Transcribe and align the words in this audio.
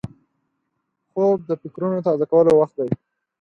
خوب 1.11 1.37
د 1.49 1.51
فکرونو 1.61 2.05
تازه 2.07 2.25
کولو 2.31 2.51
وخت 2.59 2.75
دی 2.83 2.89